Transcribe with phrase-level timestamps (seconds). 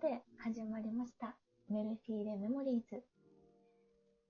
[0.00, 1.34] て始まりました。
[1.68, 3.02] メルフィーレメモリーズ。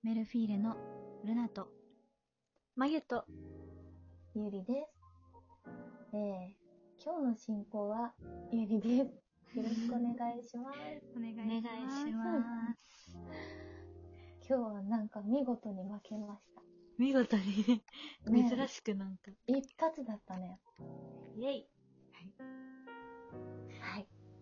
[0.01, 0.75] メルフィーレの
[1.23, 1.67] ルナと、
[2.75, 3.25] まゆと、
[4.33, 6.15] ゆりです。
[6.15, 8.13] えー、今日の進行は
[8.51, 9.05] ゆりで
[9.53, 9.57] す。
[9.57, 10.79] よろしくお願いします。
[11.15, 13.15] お願いします。
[14.47, 16.63] 今日はなんか見事に負けました。
[16.97, 20.59] 見事にね、ね珍しくなんか、一発だったね。
[21.37, 21.67] イェイ
[22.13, 22.21] は
[22.55, 22.68] い。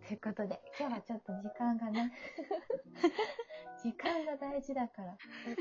[0.08, 2.14] ということで、今日はちょっと時間がね、
[3.84, 5.56] 時間が大事だから、ちょっ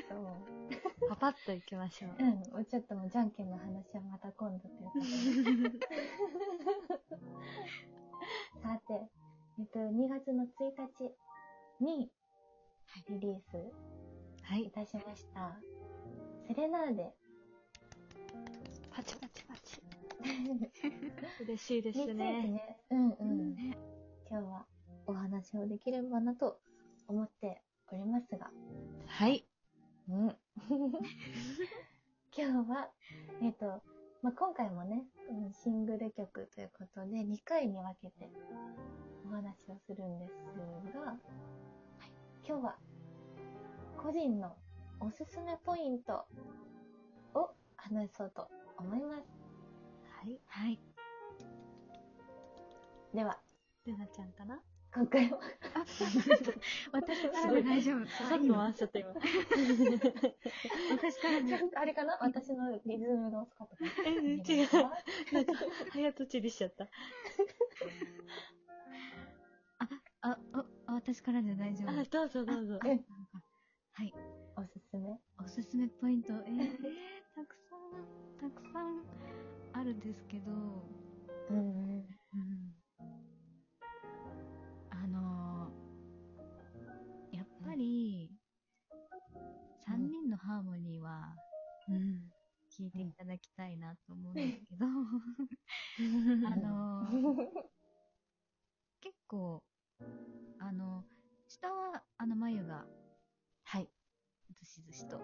[1.00, 2.12] とパパッと行きましょう。
[2.16, 5.86] うん、もうちょっともうじゃんけんの話はまた今度ということで。
[8.62, 9.08] さて、
[9.58, 11.12] えっと、2月の1日
[11.80, 12.08] に
[13.08, 13.56] リリース
[14.44, 14.70] はいい。
[14.70, 15.58] たしました。
[16.46, 17.12] セレナーデ
[18.92, 19.82] パチパチパチ。
[21.42, 22.46] 嬉しいですね。
[22.46, 23.95] ね、うんうん、ね
[24.28, 24.66] 今日は
[25.06, 26.58] お話をできればなと
[27.06, 28.50] 思っておりますが、
[29.06, 29.46] はい。
[30.08, 30.36] うん。
[32.36, 32.90] 今日は、
[33.40, 33.82] えっ、と、
[34.22, 38.28] まあ、今回もね、うんシングル曲ということで、2回に分けて
[39.24, 40.32] お話をするんです
[40.92, 41.16] が、
[42.44, 42.76] 今日は、
[43.96, 44.56] 個人の
[44.98, 46.26] おすすめポイント
[47.34, 49.22] を話そうと思います。
[50.10, 50.40] はい。
[50.46, 50.80] はい。
[53.14, 53.38] では、
[53.86, 54.60] ルナちゃんかな？
[54.94, 55.38] 今回は、
[56.92, 58.06] 私すごい大丈夫。
[58.06, 59.12] さっき回しちゃった今。
[60.90, 62.16] 私からね、あれかな？
[62.20, 63.90] 私のリズムが遅かったかな？
[64.08, 64.68] え、違う。
[65.34, 65.52] なんか、
[65.92, 66.84] 早とちりしちゃった。
[69.78, 69.88] あ、
[70.22, 71.90] あ、あ私からで大丈夫。
[71.90, 72.78] あ、どうぞどうぞ。
[72.82, 73.04] うん
[73.92, 74.12] はい。
[74.56, 75.18] おすすめ？
[75.38, 76.78] おすすめポイント、えー、えー
[77.34, 79.02] たくさん、たくさん
[79.72, 80.50] あるんですけど、
[81.50, 81.95] うん
[90.46, 91.34] ハーモニーは
[91.88, 92.30] うん。
[92.70, 94.86] 聞いていただきたいなと思うんですけど、
[96.42, 97.10] あのー、
[99.00, 99.62] 結構、
[100.58, 101.04] あの、
[101.48, 102.84] 下は、あの、眉が、
[103.64, 103.88] はい。
[104.54, 105.20] ずしずしと、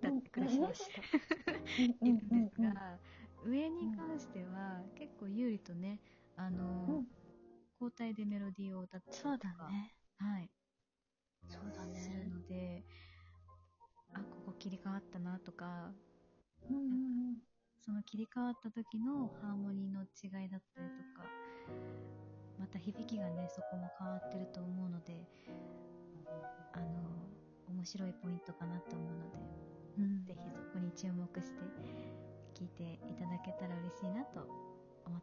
[0.00, 1.02] 歌ってくれてまししました。
[2.02, 2.98] いるんですが、
[3.44, 6.00] 上に関しては、結構有利とね、
[6.36, 7.04] あの
[7.80, 9.94] 交代でメロディーを歌ったりとか、そうだね。
[10.18, 10.50] はい、
[11.48, 12.28] そうだするね。
[12.28, 12.84] ので、
[14.16, 15.92] あ、ここ切り替わったなとか、
[16.70, 16.86] うんうんう
[17.32, 17.36] ん。
[17.84, 21.28] その切り替わった時のハーモニーの違いだったりとか、
[22.58, 25.28] また響きがね、そこも変わってると思うので、
[26.72, 26.86] あの、
[27.68, 29.38] 面白いポイントかなと思うので、
[29.98, 31.62] うんぜひそこに注目して
[32.54, 34.40] 聞いていただけたら嬉しいなと
[35.06, 35.18] 思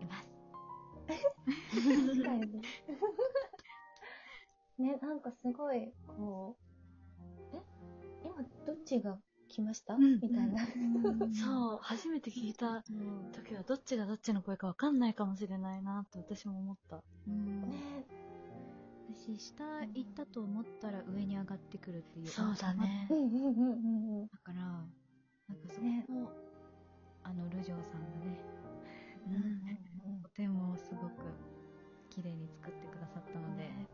[0.00, 0.28] います。
[2.18, 2.62] 確かに。
[4.78, 6.67] ね、なんかすごい、こう、
[8.68, 9.16] どっちが
[9.48, 10.60] 来ました、うんみたいな。
[11.32, 12.82] そう、初めて聞いた
[13.32, 17.02] 時はどっちがどっちの声かわかんないかもしれないなって私も思った。
[17.26, 17.62] うん。
[17.62, 18.04] ね、
[19.10, 22.26] 私、下行ったと思ったら上に上がってくるっていう。
[22.26, 23.14] そうだねう。
[23.14, 24.26] んうんうんうんうん。
[24.26, 26.30] だから、なんかそこねも、
[27.22, 28.38] あの、ルジョーさんがね、
[29.28, 31.22] うんとてもすごく
[32.10, 33.87] 綺麗に作ってくださったので、ね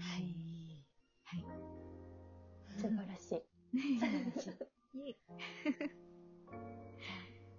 [0.00, 0.84] はい。
[1.24, 1.44] はい。
[2.80, 3.42] 素晴らしい。
[4.98, 5.16] いい。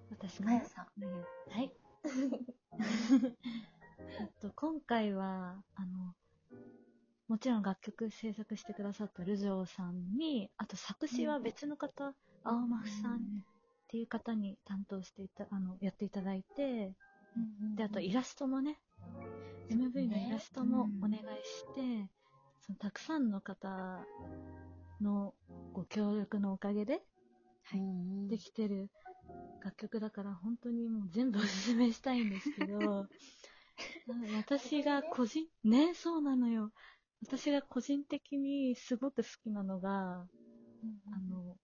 [0.10, 0.86] 私まやさん。
[0.86, 1.72] はい。
[4.20, 6.16] えっと、今回は、あの、
[7.28, 12.14] もちろん楽曲制作してくださったルジョーさんに、あと作詞は別の方、
[12.44, 13.20] 青マフさんっ
[13.88, 16.94] ていう方に担当していた、あの、やっていただいて、
[17.76, 18.82] で、あとイラストもね、
[19.70, 22.10] MV のイラストもお願いして、
[22.62, 24.06] そのたくさんの方
[25.02, 25.34] の
[25.74, 27.02] ご協力のおかげで
[27.64, 28.30] はい。
[28.30, 28.90] できてる
[29.64, 33.08] 楽曲だから本当にもう全部おすすめしたいんですけど、
[34.36, 36.72] 私が個人、ね、そうなのよ。
[37.22, 40.28] 私が個人的にすごく好きなのが、
[41.12, 41.58] あの、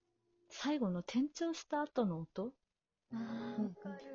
[0.50, 2.54] 最後の転調した後の音。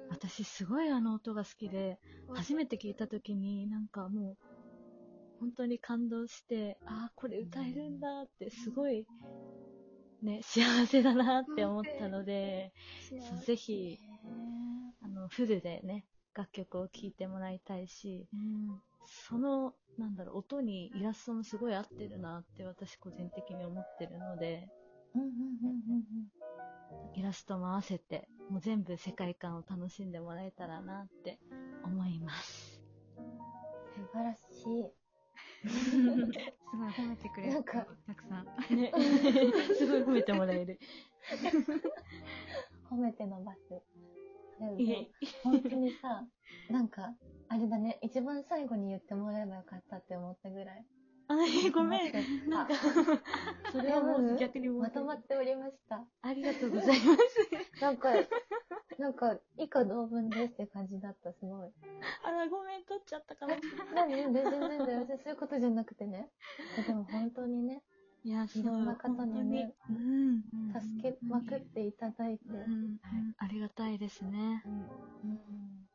[0.09, 1.99] 私すごいあの音が好きで、
[2.35, 4.62] 初めて聞いた時になんかもう、
[5.43, 9.05] 本当に感動して、ああ、これ歌えるんだって、すごい、
[10.23, 12.73] ね、幸せだなって思ったので、
[13.45, 13.99] ぜひ、
[15.03, 18.81] あの、フルでね、楽曲を聴いてもらいたいし、うん。
[19.05, 24.69] その、なんだろう、音にイラストもすごい合ってるなって私個人的に思ってるので、
[27.17, 31.41] イラストも合わせて、もう全部世界観を楽しんでもらえたらなって
[31.83, 32.81] 思います。
[33.17, 34.41] 素晴らし
[34.71, 35.02] い。
[35.69, 37.53] すごい褒めてくれる。
[37.55, 38.77] なんかたくさん。
[38.77, 38.93] ね、
[39.79, 40.79] すごい褒めてもらえる。
[42.91, 43.83] 褒めて伸ばす。
[44.59, 44.77] でも
[45.43, 46.27] 本当にさ、
[46.71, 47.15] なんか、
[47.49, 50.87] あれだね、一番最後に言ってもらえばよかったって思ったぐらい。
[51.29, 51.35] あ、
[51.67, 52.13] えごめん。
[52.49, 52.75] ななんか、
[53.73, 56.05] それはもう逆にまとまっておりました。
[56.23, 57.81] ありがとうございます。
[57.81, 58.11] なんか、
[58.99, 61.71] なんか、以下同文ですって感じだった、すごい。
[62.25, 64.11] あら、ごめん、取っちゃったかもしれない。
[64.11, 66.29] 全然全然、別にそういうことじゃなくてね。
[66.87, 67.83] でも本当にね、
[68.25, 70.43] いや、いろんな方にうん。
[70.73, 72.45] 助けまくっていただいて。
[72.49, 72.99] うん、
[73.39, 74.63] ありがたいですね。
[74.65, 75.92] うん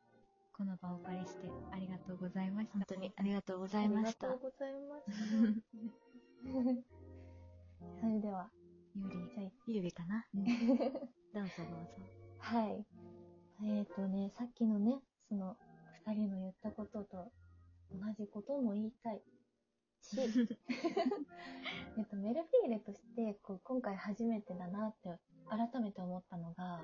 [0.58, 2.72] この場をお借りしてありがとうございました。
[2.74, 4.26] 本当にありがとうござありがいました。
[4.26, 5.12] とうございます。
[8.00, 8.50] それでは、
[8.96, 9.10] ゆり。
[9.32, 10.26] じゃあゆりかな？
[10.34, 10.62] うんどうぞ
[11.32, 11.48] どうぞ。
[12.38, 12.84] はい。
[13.62, 15.56] えっ、ー、とね、さっきのね、その、
[16.06, 17.30] 二人の言ったことと
[17.92, 19.22] 同じことも言いたい
[20.00, 20.18] し、
[21.96, 26.82] えっと、メルフィーレとして、こう、今回初めてだなって、改めて思ったのが、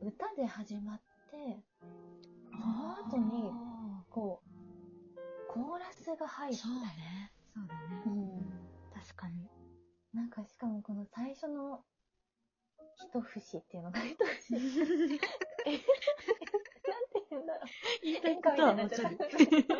[0.00, 1.15] 歌で始まって、
[2.50, 3.52] その後に、
[4.10, 7.32] こう、コーラスが入って、そうね。
[7.54, 8.02] そうだね。
[8.06, 8.36] うん
[8.92, 9.48] 確かに。
[10.12, 11.84] なんかしかもこの最初の
[13.12, 14.56] 一節っていうのが一節。
[15.66, 15.80] えなん
[17.08, 17.64] て言うんだろう。
[18.02, 19.26] 言いたいことはもちろんわか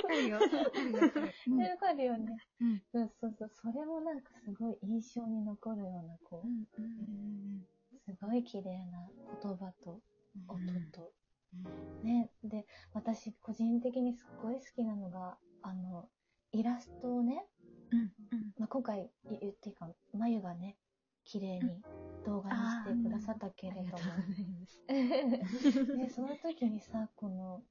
[0.09, 0.39] るよ。
[0.39, 2.37] わかるよね。
[2.61, 3.51] うんそうそうそう。
[3.55, 7.67] それもなんかすごい印象に残るような、こう、うんうん
[8.05, 9.11] すごい綺麗な
[9.43, 10.01] 言葉と
[10.49, 10.59] 音
[10.93, 11.13] と。
[11.55, 12.31] うんね。
[12.45, 16.09] で、私個人的にすっごい好きなのが、あの、
[16.53, 17.47] イラストをね、
[17.91, 18.01] うん。
[18.33, 18.55] うん。
[18.59, 20.77] まあ、今回言言っていいか、まゆがね、
[21.25, 21.83] 綺麗に
[22.25, 23.89] 動画にしてくださったけれども。
[25.97, 27.63] で、その時にさ、この、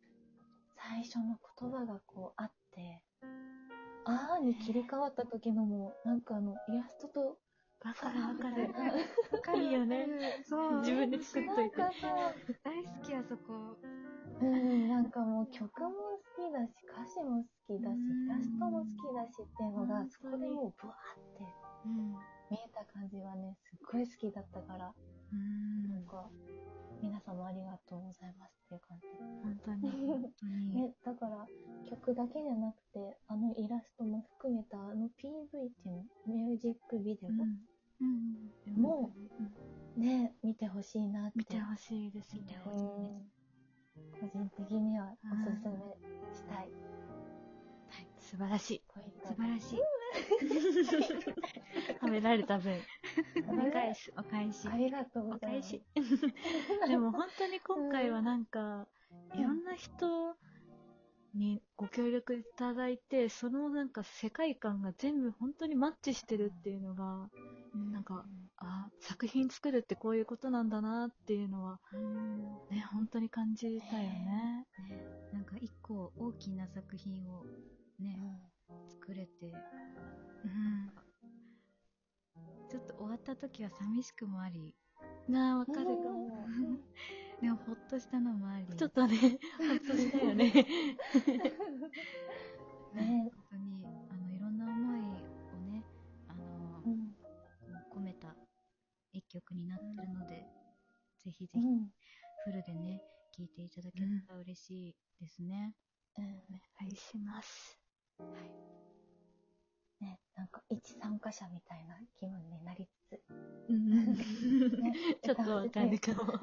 [0.75, 3.01] 最初の言葉がこうあって、
[4.05, 7.39] あーに切り替わった時のも、なんかあの、イラストと、
[7.83, 8.21] わかる。
[8.21, 8.63] わかる。
[9.31, 9.63] わかる。
[9.63, 10.07] いいよね。
[10.43, 10.79] そう。
[10.79, 12.33] 自分で作っといてなんかさ、
[12.63, 13.77] 大好きあそこ。
[14.41, 21.45] うん、なんかもう曲も好きだし、歌詞も好きだし、イラストも好きだしっていうのが、そこでもうブワーって。
[22.51, 24.93] 見えた感じはね、すっごい好きだったから、
[25.33, 26.29] うんなんか、
[27.01, 29.07] 皆様ありがとうございますっていう感じ。
[29.43, 29.91] 本当に。
[30.07, 30.75] 本当に。
[30.75, 31.47] ね、だから
[31.89, 32.75] 曲だけじゃなく
[42.15, 42.35] です
[44.19, 45.75] 個人的にはおすすめ
[46.33, 46.69] したい
[48.19, 48.81] 素晴らしい。
[49.23, 49.79] 素晴らしい。
[52.01, 54.11] 褒め られた分、あれ返す。
[54.17, 54.67] お返し。
[54.67, 55.69] ありがとうごおざいます。
[55.69, 55.83] 返し。
[56.87, 58.87] でも本当に今回はなんか、
[59.35, 60.35] いろんな人
[61.35, 67.29] にご協力いただいて、そのなんか世界観が全部本当にマッチしてるっていうのが、
[67.91, 68.25] なんか、
[68.57, 74.65] あ、作品作るってこういうことなんだなっていうのは、うんね、本当に感じたよね。
[75.33, 77.43] なんか一個大きな作品を
[77.99, 78.17] ね、
[78.89, 79.31] 作れて、
[80.45, 80.91] うん。
[82.69, 84.73] ちょっと終わった時は寂しくもあり、
[85.27, 86.77] なあ、わかるかうんも。
[87.41, 90.51] でもほっとしたのもあり、ちょっとね、ほっとしたよね。
[92.93, 95.03] ね本当にあのいろんな思いを
[95.71, 95.83] ね、
[96.29, 97.15] あのうん
[97.91, 98.35] 込めた
[99.11, 100.47] 一曲になってるので、
[101.23, 101.91] ぜひぜひうん
[102.45, 103.01] フルでね、
[103.31, 105.75] 聴いていただけたら嬉しいですね。
[106.17, 107.77] うんお願いします。
[110.05, 113.21] ね、なんか一参加者みたいな気分になりつつ、
[113.69, 114.17] うんね、
[115.23, 116.33] ちょっとわかるかも。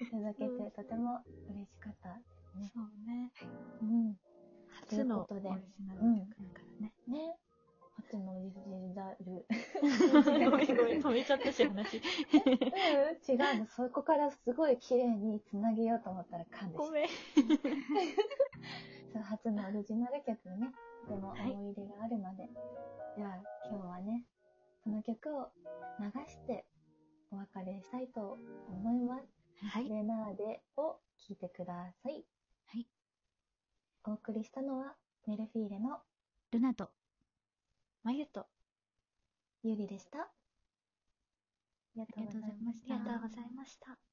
[0.00, 2.72] いただけてとても嬉しかったですね。
[2.74, 3.32] そうね。
[3.80, 4.18] うん。
[4.80, 6.92] 初のオリジナル曲だからね。
[7.06, 7.36] ね。
[7.96, 8.58] 初のオリジ
[8.94, 9.46] ナル。
[10.50, 11.96] ごめんごめん、止めちゃったし、話。
[11.96, 13.66] うん、違うの。
[13.66, 17.08] そこからすごい綺麗につなげようと思ったら噛んでしまごめん。
[19.12, 20.72] そう初のオリジナル曲ね、
[21.08, 22.50] とてもはい思い入れがあるので、
[23.16, 23.36] では
[23.70, 24.24] 今日はね、
[24.84, 25.48] その曲を
[25.98, 26.66] 流して
[27.30, 28.36] お別れしたいと
[28.68, 29.24] 思います。
[29.64, 29.88] はい。
[29.88, 32.24] レナーデを聴いてください。
[32.66, 32.86] はい。
[34.04, 34.96] お送りしたのは
[35.26, 35.98] メルフィーレの
[36.52, 36.90] ルナと、
[38.04, 38.46] まゆと、
[39.62, 40.18] ゆりでした。
[40.20, 40.28] あ
[41.96, 44.07] りがとうございましありがとうございました。